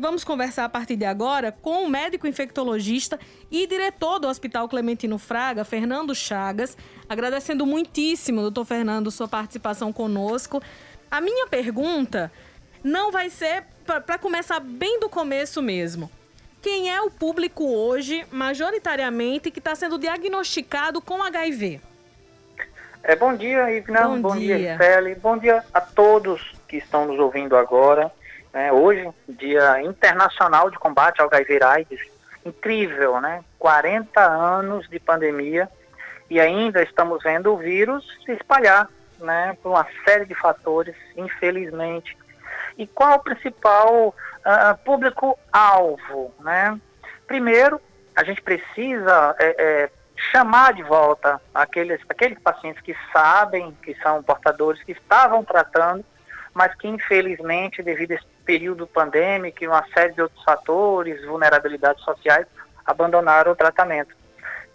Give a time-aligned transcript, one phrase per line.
[0.00, 5.18] vamos conversar a partir de agora com o médico infectologista e diretor do Hospital Clementino
[5.18, 6.76] Fraga, Fernando Chagas.
[7.08, 10.62] Agradecendo muitíssimo, doutor Fernando, sua participação conosco.
[11.10, 12.32] A minha pergunta
[12.82, 16.10] não vai ser para começar bem do começo mesmo.
[16.62, 21.80] Quem é o público hoje, majoritariamente, que está sendo diagnosticado com HIV?
[23.02, 24.02] É, bom dia, Ivna.
[24.08, 28.12] Bom, bom dia, dia Bom dia a todos que estão nos ouvindo agora.
[28.52, 32.00] É, hoje, Dia Internacional de Combate ao HIV AIDS.
[32.44, 33.44] Incrível, né?
[33.58, 35.68] 40 anos de pandemia
[36.28, 39.56] e ainda estamos vendo o vírus se espalhar, né?
[39.62, 42.16] Por uma série de fatores, infelizmente.
[42.78, 46.80] E qual o principal uh, público-alvo, né?
[47.26, 47.80] Primeiro,
[48.16, 49.90] a gente precisa é, é,
[50.32, 56.04] chamar de volta aqueles, aqueles pacientes que sabem que são portadores, que estavam tratando,
[56.54, 62.02] mas que infelizmente, devido a esse período pandêmico e uma série de outros fatores, vulnerabilidades
[62.02, 62.48] sociais,
[62.84, 64.12] abandonaram o tratamento.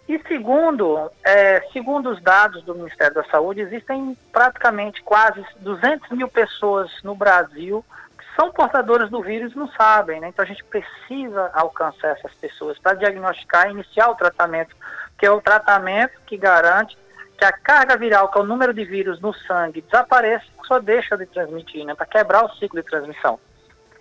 [0.08, 6.26] E segundo, é, segundo os dados do Ministério da Saúde, existem praticamente quase 200 mil
[6.26, 7.84] pessoas no Brasil
[8.16, 10.28] que são portadoras do vírus e não sabem, né?
[10.28, 14.74] Então a gente precisa alcançar essas pessoas para diagnosticar e iniciar o tratamento,
[15.18, 16.96] que é o tratamento que garante
[17.36, 21.14] que a carga viral, que é o número de vírus no sangue, desapareça, só deixa
[21.18, 21.94] de transmitir, né?
[21.94, 23.38] Para quebrar o ciclo de transmissão.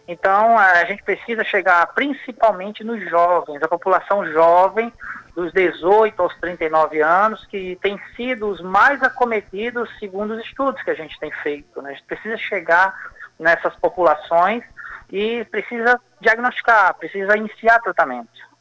[0.08, 4.94] Então, a gente precisa chegar principalmente nos jovens, a população jovem,
[5.36, 10.92] dos 18 aos 39 anos, que tem sido os mais acometidos segundo os estudos que
[10.92, 11.82] a gente tem feito.
[11.82, 11.90] Né?
[11.90, 12.96] A gente precisa chegar
[13.38, 14.64] nessas populações
[15.12, 18.56] e precisa diagnosticar, precisa iniciar tratamento.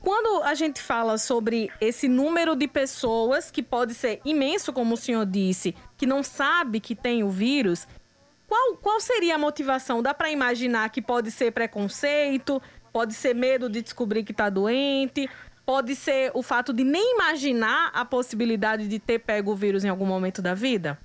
[0.00, 4.98] Quando a gente fala sobre esse número de pessoas, que pode ser imenso, como o
[4.98, 7.88] senhor disse, que não sabe que tem o vírus,
[8.54, 10.00] qual, qual seria a motivação?
[10.00, 15.28] Dá para imaginar que pode ser preconceito, pode ser medo de descobrir que está doente,
[15.66, 19.88] pode ser o fato de nem imaginar a possibilidade de ter pego o vírus em
[19.88, 20.96] algum momento da vida?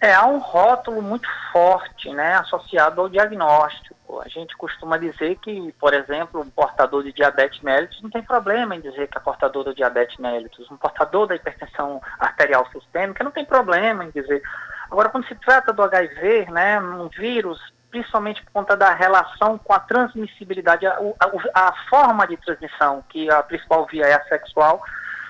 [0.00, 4.20] É, há um rótulo muito forte, né, associado ao diagnóstico.
[4.20, 8.74] A gente costuma dizer que, por exemplo, um portador de diabetes mellitus não tem problema
[8.74, 10.68] em dizer que é portador do diabetes mellitus.
[10.70, 14.42] Um portador da hipertensão arterial sistêmica não tem problema em dizer.
[14.90, 19.72] Agora, quando se trata do HIV, né, um vírus, principalmente por conta da relação com
[19.72, 24.82] a transmissibilidade, a, a, a forma de transmissão, que a principal via é a sexual,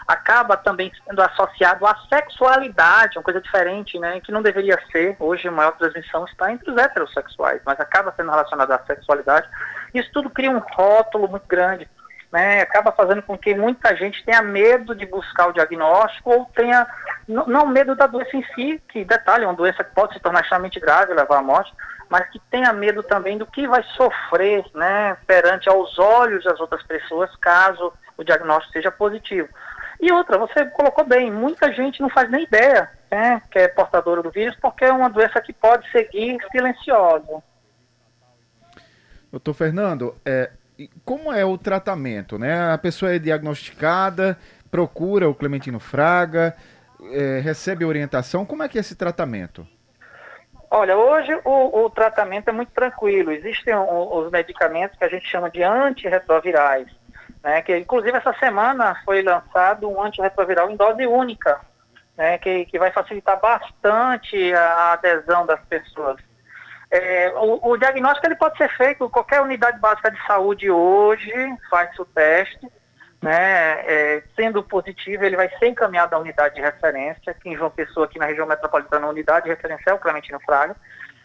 [0.06, 5.16] acaba também sendo associado à sexualidade, uma coisa diferente, né, que não deveria ser.
[5.18, 9.48] Hoje a maior transmissão está entre os heterossexuais, mas acaba sendo relacionado à sexualidade.
[9.92, 11.88] Isso tudo cria um rótulo muito grande,
[12.34, 16.84] né, acaba fazendo com que muita gente tenha medo de buscar o diagnóstico ou tenha
[17.28, 20.40] não, medo da doença em si, que detalhe, é uma doença que pode se tornar
[20.40, 21.72] extremamente grave e levar à morte,
[22.10, 26.82] mas que tenha medo também do que vai sofrer, né, perante aos olhos das outras
[26.82, 29.48] pessoas, caso o diagnóstico seja positivo.
[30.00, 34.24] E outra, você colocou bem, muita gente não faz nem ideia né, que é portadora
[34.24, 37.40] do vírus, porque é uma doença que pode seguir silenciosa.
[39.30, 40.50] Doutor Fernando, é,
[41.04, 42.38] como é o tratamento?
[42.38, 42.72] Né?
[42.72, 44.38] A pessoa é diagnosticada,
[44.70, 46.56] procura o Clementino Fraga,
[47.12, 49.66] é, recebe orientação, como é que é esse tratamento?
[50.70, 53.30] Olha, hoje o, o tratamento é muito tranquilo.
[53.30, 56.88] Existem o, os medicamentos que a gente chama de antirretrovirais
[57.44, 61.60] né, que inclusive essa semana foi lançado um antirretroviral em dose única,
[62.16, 66.16] né, que, que vai facilitar bastante a adesão das pessoas.
[66.96, 71.32] É, o, o, diagnóstico ele pode ser feito, qualquer unidade básica de saúde hoje
[71.68, 72.68] faz o teste,
[73.20, 77.68] né, é, sendo positivo, ele vai ser encaminhado à unidade de referência, aqui em João
[77.68, 80.76] Pessoa, aqui na região metropolitana, a unidade de referência é o Clementino Fraga.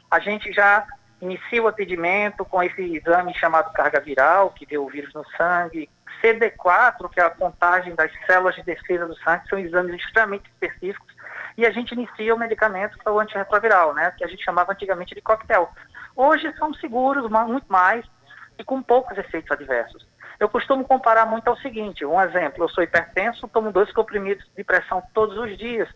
[0.09, 0.87] A gente já
[1.21, 5.87] inicia o atendimento com esse exame chamado carga viral, que vê o vírus no sangue,
[6.23, 11.08] CD4, que é a contagem das células de defesa do sangue, são exames extremamente específicos,
[11.57, 14.71] e a gente inicia o medicamento que é o antirretroviral, né, que a gente chamava
[14.71, 15.69] antigamente de coquetel.
[16.15, 18.05] Hoje são seguros, muito mais,
[18.57, 20.05] e com poucos efeitos adversos.
[20.39, 24.63] Eu costumo comparar muito ao seguinte, um exemplo, eu sou hipertenso, tomo dois comprimidos de
[24.63, 25.89] pressão todos os dias.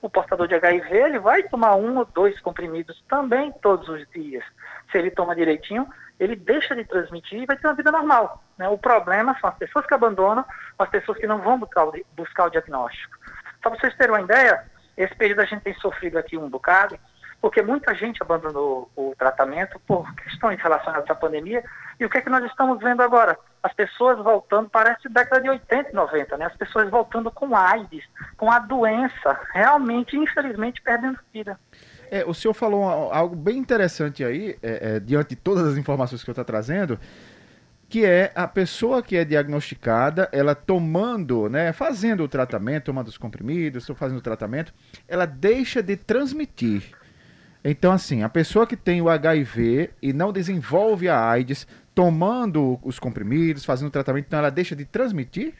[0.00, 4.44] O portador de HIV, ele vai tomar um ou dois comprimidos também todos os dias.
[4.92, 5.88] Se ele toma direitinho,
[6.20, 8.42] ele deixa de transmitir e vai ter uma vida normal.
[8.56, 8.68] Né?
[8.68, 10.44] O problema são as pessoas que abandonam,
[10.78, 13.16] as pessoas que não vão buscar o, diagnóstico.
[13.62, 14.64] Só para vocês terem uma ideia,
[14.98, 16.98] esse período a gente tem sofrido aqui um bocado,
[17.40, 21.62] porque muita gente abandonou o tratamento por questões relacionadas à pandemia.
[22.00, 23.38] E o que é que nós estamos vendo agora?
[23.62, 26.46] As pessoas voltando, parece década de 80 e 90, né?
[26.46, 28.04] As pessoas voltando com AIDS,
[28.36, 31.58] com a doença, realmente, infelizmente, perdendo vida.
[32.10, 36.24] É, o senhor falou algo bem interessante aí, é, é, diante de todas as informações
[36.24, 36.98] que eu estou trazendo,
[37.88, 43.16] que é a pessoa que é diagnosticada, ela tomando, né, fazendo o tratamento, tomando os
[43.16, 44.74] comprimidos, fazendo o tratamento,
[45.06, 46.92] ela deixa de transmitir.
[47.64, 52.98] Então, assim, a pessoa que tem o HIV e não desenvolve a AIDS, tomando os
[52.98, 55.54] comprimidos, fazendo o tratamento, então ela deixa de transmitir?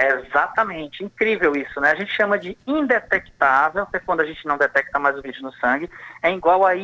[0.00, 1.90] Exatamente, incrível isso, né?
[1.90, 5.42] A gente chama de indetectável, que é quando a gente não detecta mais o vírus
[5.42, 5.90] no sangue,
[6.22, 6.76] é igual a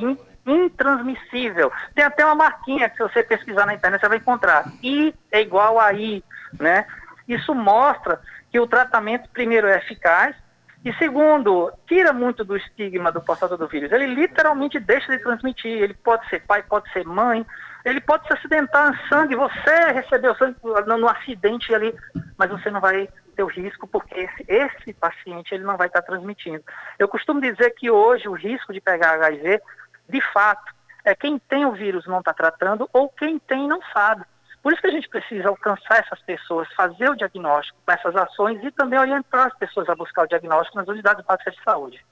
[0.46, 1.72] intransmissível.
[1.94, 4.64] Tem até uma marquinha que se você pesquisar na internet você vai encontrar.
[4.82, 6.22] I é igual a I,
[6.58, 6.86] né?
[7.26, 8.20] Isso mostra
[8.50, 10.36] que o tratamento, primeiro, é eficaz,
[10.84, 13.90] e segundo, tira muito do estigma do portador do vírus.
[13.90, 15.82] Ele literalmente deixa de transmitir.
[15.82, 17.44] Ele pode ser pai, pode ser mãe,
[17.86, 21.94] ele pode se acidentar em sangue, você recebeu sangue no, acidente ali,
[22.36, 26.02] mas você não vai ter o risco porque esse, esse paciente ele não vai estar
[26.02, 26.62] transmitindo.
[26.98, 29.60] Eu costumo dizer que hoje o risco de pegar HIV,
[30.08, 30.72] de fato,
[31.04, 34.24] é quem tem o vírus não está tratando ou quem tem não sabe.
[34.62, 38.64] Por isso que a gente precisa alcançar essas pessoas, fazer o diagnóstico com essas ações
[38.64, 42.04] e também orientar as pessoas a buscar o diagnóstico nas unidades básicas de saúde.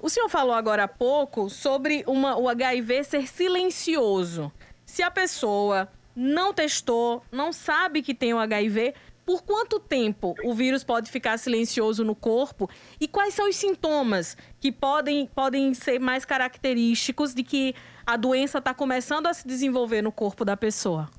[0.00, 4.52] O senhor falou agora há pouco sobre uma, o HIV ser silencioso.
[4.84, 8.94] Se a pessoa não testou, não sabe que tem o HIV,
[9.28, 12.66] por quanto tempo o vírus pode ficar silencioso no corpo
[12.98, 17.74] e quais são os sintomas que podem, podem ser mais característicos de que
[18.06, 21.10] a doença está começando a se desenvolver no corpo da pessoa?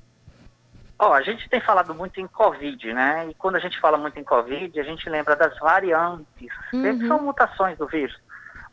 [0.98, 3.28] Oh, a gente tem falado muito em Covid, né?
[3.30, 6.98] E quando a gente fala muito em Covid, a gente lembra das variantes, uhum.
[6.98, 8.18] que são mutações do vírus.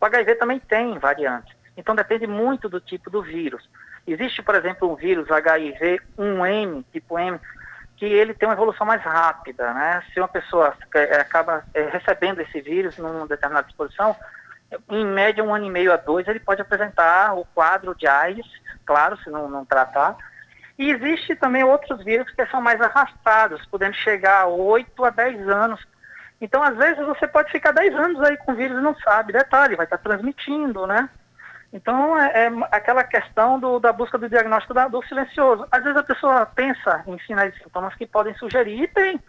[0.01, 3.69] O HIV também tem variantes, então depende muito do tipo do vírus.
[4.07, 7.39] Existe, por exemplo, um vírus HIV-1M, tipo M,
[7.97, 10.03] que ele tem uma evolução mais rápida, né?
[10.13, 14.15] Se uma pessoa é, acaba é, recebendo esse vírus numa determinada exposição,
[14.89, 18.45] em média um ano e meio a dois, ele pode apresentar o quadro de AIDS,
[18.85, 20.15] claro, se não, não tratar.
[20.77, 25.49] E existe também outros vírus que são mais arrastados, podendo chegar a 8 a 10
[25.49, 25.87] anos
[26.39, 29.33] então, às vezes, você pode ficar 10 anos aí com o vírus e não sabe.
[29.33, 31.09] Detalhe, vai estar transmitindo, né?
[31.71, 35.67] Então, é, é aquela questão do, da busca do diagnóstico da, do silencioso.
[35.71, 39.19] Às vezes a pessoa pensa em sinais e sintomas que podem sugerir, e tem.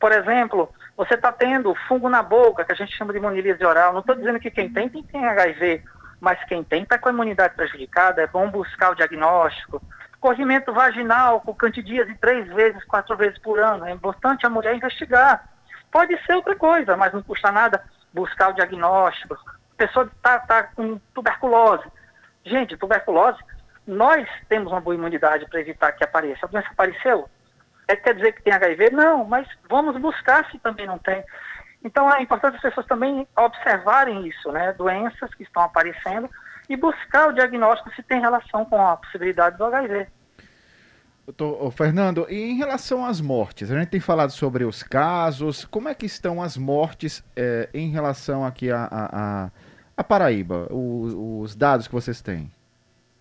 [0.00, 3.92] Por exemplo, você está tendo fungo na boca, que a gente chama de monilíase oral.
[3.92, 5.82] Não estou dizendo que quem tem, tem, tem HIV,
[6.20, 9.80] mas quem tem está com a imunidade prejudicada, é bom buscar o diagnóstico.
[10.20, 13.86] Corrimento vaginal com candidíase três vezes, quatro vezes por ano.
[13.86, 15.44] É importante a mulher investigar
[15.90, 17.82] Pode ser outra coisa, mas não custa nada
[18.12, 19.36] buscar o diagnóstico.
[19.78, 21.84] Pessoa está tá com tuberculose.
[22.44, 23.38] Gente, tuberculose,
[23.86, 26.44] nós temos uma boa imunidade para evitar que apareça.
[26.44, 27.28] A doença apareceu?
[27.88, 28.90] É, quer dizer que tem HIV?
[28.90, 31.24] Não, mas vamos buscar se também não tem.
[31.82, 34.72] Então é importante as pessoas também observarem isso, né?
[34.74, 36.28] Doenças que estão aparecendo
[36.68, 40.06] e buscar o diagnóstico se tem relação com a possibilidade do HIV.
[41.36, 45.88] Tô, Fernando, e em relação às mortes, a gente tem falado sobre os casos, como
[45.88, 49.50] é que estão as mortes é, em relação aqui a, a, a
[50.04, 52.50] Paraíba, os, os, dados que vocês têm?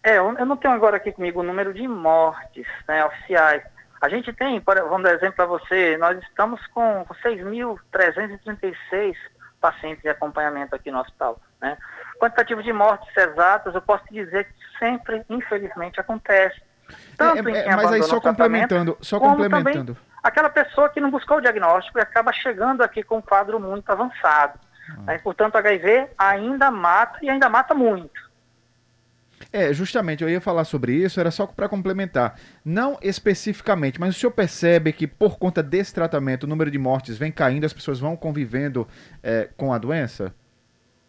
[0.04, 3.64] É, eu não tenho agora aqui comigo o número de mortes né, oficiais.
[4.02, 9.16] A gente tem, vamos dar exemplo para você, nós estamos com 6.336
[9.60, 11.42] pacientes de acompanhamento aqui no hospital.
[11.60, 11.76] Né?
[12.20, 16.62] Quantitativo de mortes exatas, eu posso dizer que sempre, infelizmente, acontece
[17.18, 19.98] tanto é, é, mas aí só complementando, só complementando.
[20.24, 23.90] aquela pessoa que não buscou o diagnóstico e acaba chegando aqui com um quadro muito
[23.90, 24.60] avançado.
[25.06, 25.18] Né?
[25.20, 28.28] Portanto, HIV ainda mata e ainda mata muito.
[29.52, 32.40] É, justamente, eu ia falar sobre isso, era só para complementar.
[32.66, 37.18] Não especificamente, mas o senhor percebe que por conta desse tratamento o número de mortes
[37.18, 38.88] vem caindo, as pessoas vão convivendo
[39.24, 40.34] é, com a doença?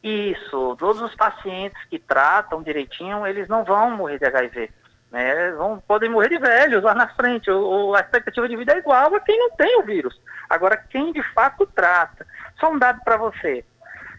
[0.02, 4.70] Isso, todos os pacientes que tratam direitinho, eles não vão morrer de HIV
[5.10, 8.78] né, vão, podem morrer de velhos lá na frente, ou, a expectativa de vida é
[8.78, 10.20] igual a quem não tem o vírus.
[10.48, 12.26] Agora, quem de fato trata.
[12.58, 13.64] Só um dado para você.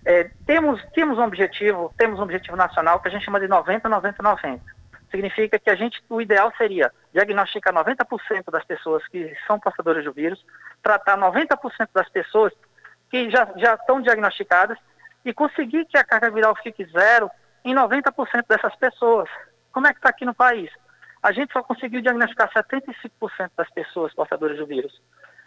[0.06, 3.88] É, temos, temos um objetivo, temos um objetivo nacional que a gente chama de 90,
[3.88, 4.62] 90, 90.
[5.12, 10.14] Significa que a gente, o ideal seria diagnosticar 90% das pessoas que são portadoras do
[10.14, 10.44] vírus,
[10.82, 12.54] tratar 90% das pessoas
[13.10, 14.78] que já, já estão diagnosticadas
[15.26, 17.30] e conseguir que a carga viral fique zero
[17.66, 19.30] em 90% dessas pessoas.
[19.72, 20.72] Como é que está aqui no país?
[21.22, 25.02] A gente só conseguiu diagnosticar 75% das pessoas portadoras do vírus.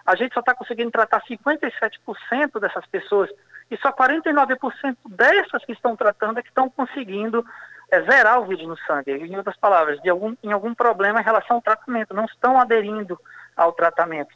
[0.05, 3.31] A gente só está conseguindo tratar 57% dessas pessoas
[3.71, 7.45] e só 49% dessas que estão tratando é que estão conseguindo
[7.91, 9.13] é, zerar o vírus no sangue.
[9.13, 13.19] Em outras palavras, de algum, em algum problema em relação ao tratamento, não estão aderindo
[13.57, 14.35] ao tratamento.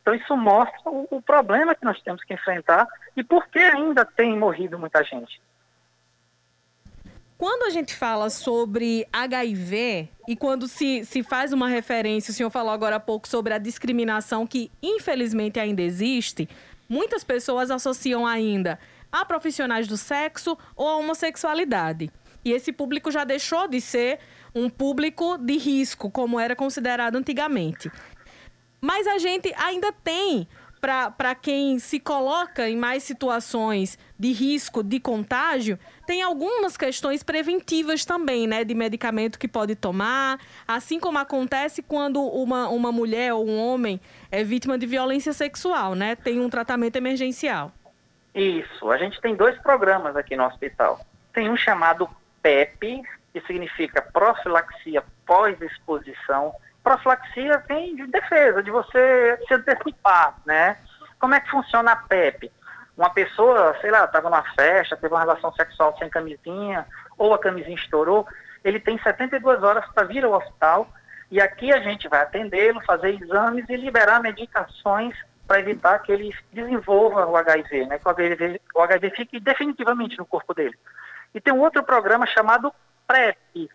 [0.00, 4.04] Então isso mostra o, o problema que nós temos que enfrentar e por que ainda
[4.04, 5.40] tem morrido muita gente.
[7.38, 12.50] Quando a gente fala sobre HIV e quando se, se faz uma referência, o senhor
[12.50, 16.48] falou agora há pouco sobre a discriminação que infelizmente ainda existe,
[16.88, 18.76] muitas pessoas associam ainda
[19.10, 22.10] a profissionais do sexo ou a homossexualidade.
[22.44, 24.18] E esse público já deixou de ser
[24.52, 27.88] um público de risco, como era considerado antigamente.
[28.80, 30.48] Mas a gente ainda tem
[30.80, 38.04] para quem se coloca em mais situações de risco de contágio, tem algumas questões preventivas
[38.04, 38.64] também, né?
[38.64, 44.00] De medicamento que pode tomar, assim como acontece quando uma, uma mulher ou um homem
[44.30, 46.16] é vítima de violência sexual, né?
[46.16, 47.72] Tem um tratamento emergencial.
[48.34, 48.90] Isso.
[48.90, 51.00] A gente tem dois programas aqui no hospital.
[51.32, 52.08] Tem um chamado
[52.40, 56.54] PEP, que significa profilaxia pós-exposição
[56.88, 60.78] profilaxia vem de defesa, de você se antecipar, né?
[61.18, 62.50] Como é que funciona a PEP?
[62.96, 66.86] Uma pessoa, sei lá, estava numa festa, teve uma relação sexual sem camisinha,
[67.18, 68.26] ou a camisinha estourou,
[68.64, 70.88] ele tem 72 horas para vir ao hospital
[71.30, 75.14] e aqui a gente vai atendê-lo, fazer exames e liberar medicações
[75.46, 77.98] para evitar que ele desenvolva o HIV, né?
[77.98, 80.76] Que o HIV, o HIV fique definitivamente no corpo dele.
[81.34, 82.72] E tem um outro programa chamado
[83.06, 83.68] PrEP,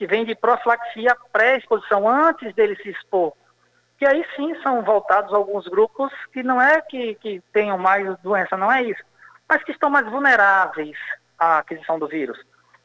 [0.00, 3.34] que vem de profilaxia pré-exposição, antes dele se expor.
[3.98, 8.56] Que aí sim são voltados alguns grupos que não é que, que tenham mais doença,
[8.56, 9.02] não é isso,
[9.46, 10.96] mas que estão mais vulneráveis
[11.38, 12.40] à aquisição do vírus.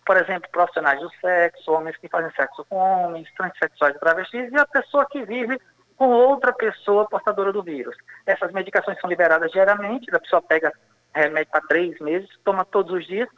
[0.05, 4.57] Por exemplo, profissionais do sexo, homens que fazem sexo com homens, transexuais e travestis, e
[4.57, 5.57] a pessoa que vive
[5.95, 7.95] com outra pessoa portadora do vírus.
[8.25, 10.73] Essas medicações são liberadas diariamente, a pessoa pega
[11.13, 13.29] remédio para três meses, toma todos os dias,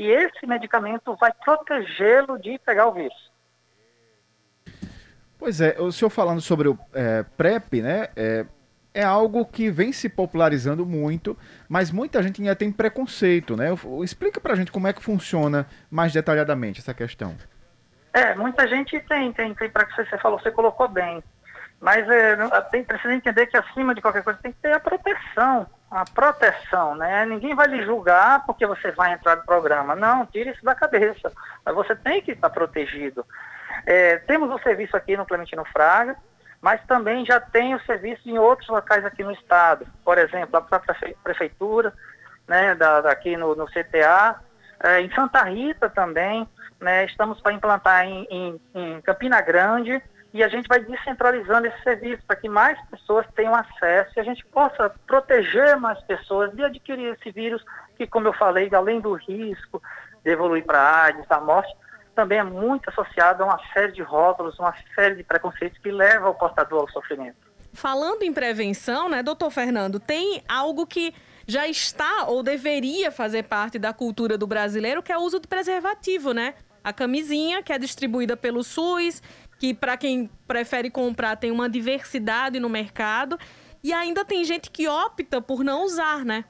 [0.00, 3.30] e esse medicamento vai protegê-lo de pegar o vírus.
[5.38, 8.08] Pois é, o senhor falando sobre o é, PrEP, né?
[8.16, 8.46] É,
[8.94, 11.36] é algo que vem se popularizando muito,
[11.68, 13.66] mas muita gente ainda tem preconceito, né?
[14.02, 17.36] Explica pra gente como é que funciona mais detalhadamente essa questão.
[18.14, 21.22] É, muita gente tem, tem, tem para que você falou, você colocou bem.
[21.78, 22.36] Mas é,
[22.70, 26.94] tem, precisa entender que acima de qualquer coisa tem que ter a proteção a proteção,
[26.94, 27.26] né?
[27.26, 29.96] Ninguém vai lhe julgar porque você vai entrar no programa.
[29.96, 31.32] Não, tire isso da cabeça.
[31.64, 33.26] Mas você tem que estar protegido.
[33.84, 36.16] É, temos o um serviço aqui no Clementino Fraga,
[36.60, 39.86] mas também já tem o serviço em outros locais aqui no estado.
[40.04, 41.92] Por exemplo, a própria prefeitura,
[42.46, 44.38] né, da, daqui no, no CTA,
[44.82, 46.48] é, em Santa Rita também,
[46.80, 50.00] né, estamos para implantar em, em, em Campina Grande,
[50.32, 54.22] e a gente vai descentralizando esse serviço para que mais pessoas tenham acesso e a
[54.22, 57.64] gente possa proteger mais pessoas de adquirir esse vírus,
[57.96, 59.82] que, como eu falei, além do risco
[60.24, 61.74] de evoluir para a AIDS, da morte,
[62.14, 66.28] também é muito associado a uma série de rótulos, uma série de preconceitos que leva
[66.28, 67.36] o portador ao sofrimento.
[67.72, 71.14] Falando em prevenção, né, doutor Fernando, tem algo que
[71.46, 75.48] já está ou deveria fazer parte da cultura do brasileiro, que é o uso de
[75.48, 76.54] preservativo, né?
[76.82, 79.22] A camisinha, que é distribuída pelo SUS,
[79.60, 83.38] que para quem prefere comprar tem uma diversidade no mercado
[83.84, 86.46] e ainda tem gente que opta por não usar, né?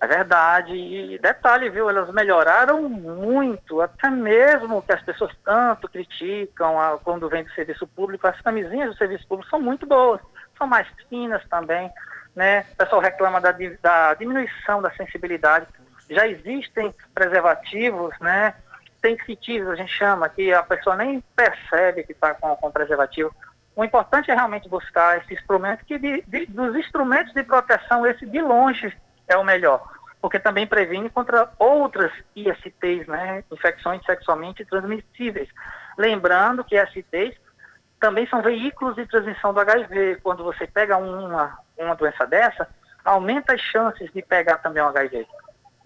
[0.00, 0.72] É verdade.
[0.74, 1.90] E detalhe, viu?
[1.90, 7.84] Elas melhoraram muito, até mesmo que as pessoas tanto criticam a, quando vem do serviço
[7.84, 8.28] público.
[8.28, 10.20] As camisinhas do serviço público são muito boas,
[10.56, 11.90] são mais finas também,
[12.34, 12.64] né?
[12.74, 15.66] O pessoal reclama da, da diminuição da sensibilidade.
[16.08, 18.54] Já existem preservativos, né?
[19.06, 23.34] Sensitivos, a gente chama, que a pessoa nem percebe que está com, com preservativo.
[23.76, 28.26] O importante é realmente buscar esse instrumento, que de, de, dos instrumentos de proteção, esse
[28.26, 28.92] de longe
[29.28, 29.86] é o melhor,
[30.20, 35.48] porque também previne contra outras ISTs, né, infecções sexualmente transmissíveis.
[35.96, 37.36] Lembrando que ISTs
[38.00, 40.20] também são veículos de transmissão do HIV.
[40.22, 42.68] Quando você pega uma, uma doença dessa,
[43.04, 45.26] aumenta as chances de pegar também o HIV.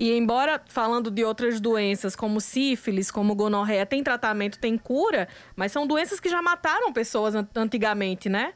[0.00, 5.72] E embora falando de outras doenças como sífilis, como gonorreia, tem tratamento, tem cura, mas
[5.72, 8.54] são doenças que já mataram pessoas antigamente, né?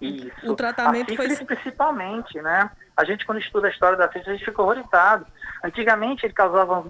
[0.00, 0.32] Isso.
[0.42, 2.68] O tratamento a sífilis foi principalmente, né?
[2.96, 5.24] A gente, quando estuda a história da sífilis, a gente fica horrorizado.
[5.62, 6.84] Antigamente, ele causava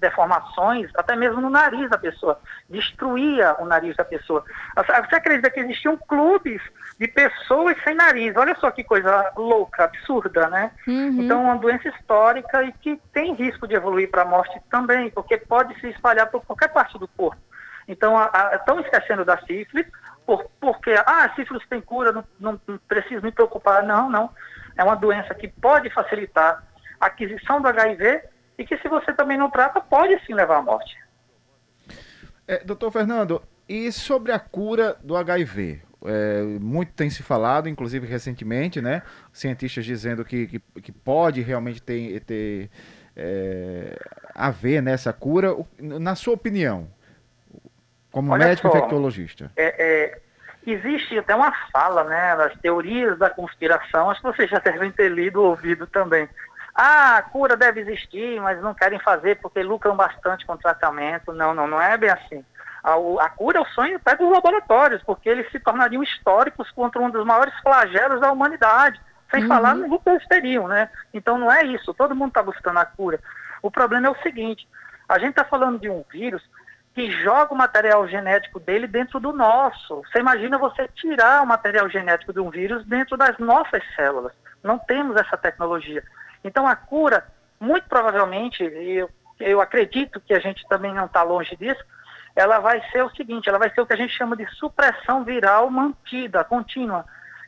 [0.00, 2.40] deformações, até mesmo no nariz da pessoa.
[2.70, 4.42] Destruía o nariz da pessoa.
[4.74, 6.62] Você acredita que existiam clubes
[6.98, 8.34] de pessoas sem nariz?
[8.36, 10.70] Olha só que coisa louca, absurda, né?
[10.86, 11.22] Uhum.
[11.22, 15.36] Então, uma doença histórica e que tem risco de evoluir para a morte também, porque
[15.36, 17.40] pode se espalhar por qualquer parte do corpo.
[17.86, 18.16] Então,
[18.52, 19.86] estão esquecendo da sífilis,
[20.24, 23.82] por, porque, ah, a sífilis tem cura, não, não, não preciso me preocupar.
[23.82, 24.30] Não, não
[24.76, 26.62] é uma doença que pode facilitar
[27.00, 28.22] a aquisição do HIV
[28.58, 30.96] e que, se você também não trata, pode sim levar à morte.
[32.46, 35.82] É, doutor Fernando, e sobre a cura do HIV?
[36.06, 39.02] É, muito tem se falado, inclusive recentemente, né?
[39.32, 42.70] Cientistas dizendo que, que, que pode realmente ter, ter
[43.16, 43.98] é,
[44.34, 46.88] haver nessa cura, na sua opinião,
[48.10, 49.50] como Olha médico só, infectologista?
[49.56, 50.20] É, é,
[50.66, 55.10] existe até uma fala, né, das teorias da conspiração, acho que vocês já devem ter
[55.10, 56.28] lido ou ouvido também.
[56.78, 61.32] Ah, a cura deve existir, mas não querem fazer porque lucram bastante com o tratamento.
[61.32, 62.44] Não, não, não é bem assim.
[62.86, 67.02] A, a cura é o sonho até dos laboratórios, porque eles se tornariam históricos contra
[67.02, 69.00] um dos maiores flagelos da humanidade.
[69.28, 69.48] Sem uhum.
[69.48, 70.88] falar no que eles teriam, né?
[71.12, 73.18] Então não é isso, todo mundo está buscando a cura.
[73.60, 74.68] O problema é o seguinte,
[75.08, 76.48] a gente está falando de um vírus
[76.94, 80.02] que joga o material genético dele dentro do nosso.
[80.02, 84.32] Você imagina você tirar o material genético de um vírus dentro das nossas células.
[84.62, 86.04] Não temos essa tecnologia.
[86.44, 87.26] Então a cura,
[87.58, 91.84] muito provavelmente, e eu, eu acredito que a gente também não está longe disso,
[92.36, 95.24] ela vai ser o seguinte, ela vai ser o que a gente chama de supressão
[95.24, 97.06] viral mantida, contínua,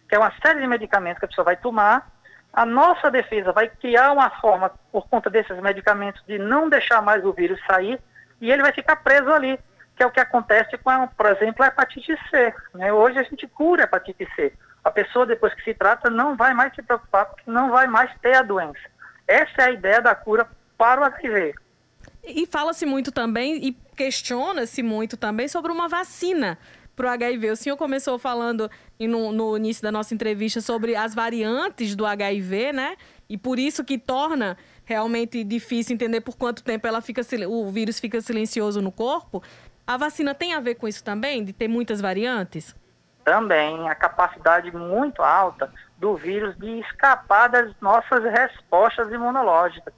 [0.08, 2.10] que é uma série de medicamentos que a pessoa vai tomar,
[2.50, 7.22] a nossa defesa vai criar uma forma, por conta desses medicamentos, de não deixar mais
[7.22, 8.00] o vírus sair,
[8.40, 9.60] e ele vai ficar preso ali,
[9.94, 12.54] que é o que acontece com, por exemplo, a hepatite C.
[12.72, 12.90] Né?
[12.90, 14.54] Hoje a gente cura a hepatite C.
[14.82, 18.10] A pessoa, depois que se trata, não vai mais se preocupar, porque não vai mais
[18.20, 18.80] ter a doença.
[19.26, 21.54] Essa é a ideia da cura para o HIV.
[22.28, 26.58] E fala-se muito também, e questiona-se muito também sobre uma vacina
[26.94, 27.50] para o HIV.
[27.50, 32.72] O senhor começou falando no, no, início da nossa entrevista sobre as variantes do HIV,
[32.72, 32.96] né?
[33.28, 38.00] E por isso que torna realmente difícil entender por quanto tempo ela fica, o vírus
[38.00, 39.42] fica silencioso no corpo.
[39.86, 42.74] A vacina tem a ver com isso também, de ter muitas variantes?
[43.28, 49.92] também a capacidade muito alta do vírus de escapar das nossas respostas imunológicas.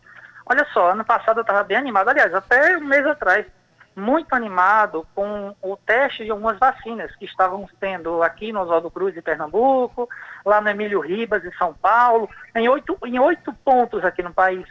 [0.50, 3.46] Olha só, ano passado eu estava bem animado, aliás, até um mês atrás,
[3.94, 9.16] muito animado com o teste de algumas vacinas que estavam sendo aqui no Oswaldo Cruz,
[9.16, 10.08] em Pernambuco,
[10.44, 14.66] lá no Emílio Ribas, em São Paulo, em oito, em oito pontos aqui no país.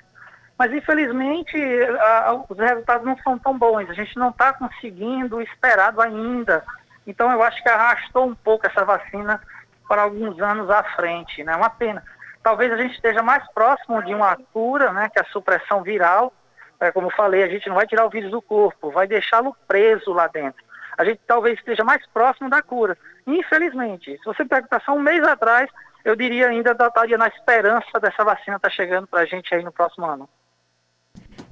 [0.58, 1.58] Mas, infelizmente,
[2.00, 3.90] a, os resultados não são tão bons.
[3.90, 6.64] A gente não está conseguindo o esperado ainda
[7.10, 9.42] então eu acho que arrastou um pouco essa vacina
[9.88, 11.56] para alguns anos à frente, né?
[11.56, 12.04] Uma pena.
[12.50, 15.08] Talvez a gente esteja mais próximo de uma cura, né?
[15.08, 16.34] Que é a supressão viral.
[16.80, 19.56] É, como eu falei, a gente não vai tirar o vírus do corpo, vai deixá-lo
[19.68, 20.66] preso lá dentro.
[20.98, 22.98] A gente talvez esteja mais próximo da cura.
[23.28, 25.70] Infelizmente, se você perguntar só um mês atrás,
[26.04, 29.64] eu diria ainda estaria na esperança dessa vacina estar tá chegando para a gente aí
[29.64, 30.28] no próximo ano.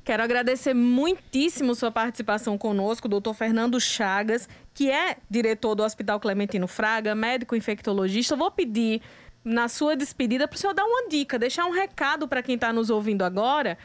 [0.03, 6.67] Quero agradecer muitíssimo sua participação conosco, doutor Fernando Chagas, que é diretor do Hospital Clementino
[6.67, 8.35] Fraga, médico infectologista.
[8.35, 9.01] vou pedir,
[9.47, 12.73] na sua despedida, para o senhor dar uma dica, deixar um recado para quem está
[12.73, 13.77] nos ouvindo agora,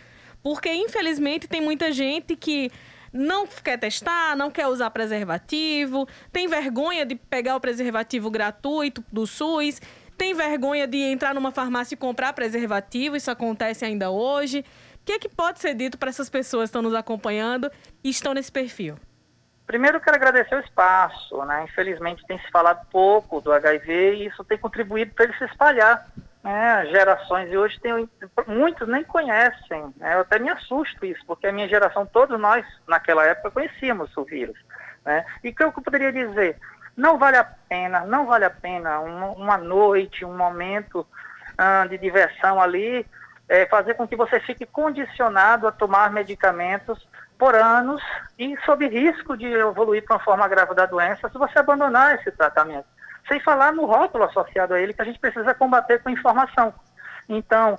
[0.43, 2.71] porque infelizmente tem muita gente que
[3.13, 9.25] não quer testar, não quer usar preservativo, tem vergonha de pegar o preservativo gratuito do
[9.25, 9.81] SUS,
[10.19, 14.65] tem vergonha de entrar numa farmácia e comprar preservativo, isso acontece ainda hoje.
[15.01, 17.71] O que, é que pode ser dito para essas pessoas que estão nos acompanhando
[18.03, 18.97] e estão nesse perfil?
[19.73, 21.43] Primeiro, quero agradecer o espaço.
[21.47, 21.65] Né?
[21.65, 26.07] Infelizmente, tem se falado pouco do HIV e isso tem contribuído para ele se espalhar.
[26.45, 26.87] Né?
[26.91, 28.07] Gerações de hoje, tem,
[28.47, 29.91] muitos nem conhecem.
[29.97, 30.15] Né?
[30.15, 34.25] Eu até me assusto isso, porque a minha geração, todos nós, naquela época, conhecíamos o
[34.25, 34.59] vírus.
[35.07, 35.25] Né?
[35.43, 36.59] E o que eu poderia dizer?
[36.95, 41.07] Não vale a pena, não vale a pena uma, uma noite, um momento
[41.57, 43.07] ah, de diversão ali,
[43.49, 47.09] é, fazer com que você fique condicionado a tomar medicamentos
[47.43, 48.01] por anos
[48.39, 52.31] e sob risco de evoluir para uma forma grave da doença se você abandonar esse
[52.31, 52.87] tratamento.
[53.27, 56.73] Sem falar no rótulo associado a ele que a gente precisa combater com informação.
[57.29, 57.77] Então,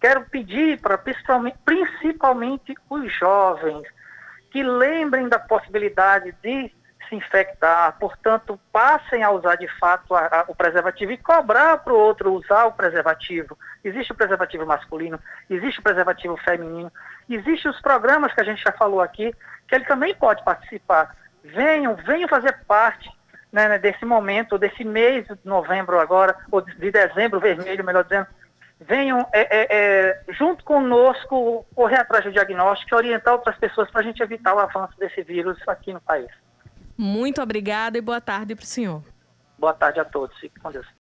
[0.00, 3.86] quero pedir para principalmente, os jovens
[4.50, 6.72] que lembrem da possibilidade de
[7.12, 11.92] se infectar, portanto, passem a usar de fato a, a, o preservativo e cobrar para
[11.92, 13.56] o outro usar o preservativo.
[13.84, 15.20] Existe o preservativo masculino,
[15.50, 16.90] existe o preservativo feminino,
[17.28, 19.34] existem os programas que a gente já falou aqui,
[19.68, 21.14] que ele também pode participar.
[21.44, 23.10] Venham, venham fazer parte
[23.52, 28.26] né, né desse momento, desse mês de novembro agora, ou de dezembro vermelho, melhor dizendo,
[28.80, 34.00] venham é, é, é, junto conosco correr atrás do diagnóstico e orientar outras pessoas para
[34.00, 36.30] a gente evitar o avanço desse vírus aqui no país.
[36.96, 39.02] Muito obrigada e boa tarde para o senhor.
[39.58, 40.38] Boa tarde a todos.
[40.38, 40.86] Fique com Deus.